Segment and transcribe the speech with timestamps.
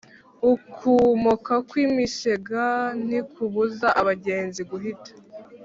[0.51, 2.65] Ukumoka kw’imisega
[3.05, 5.11] ntikubuza abagenzi guhita.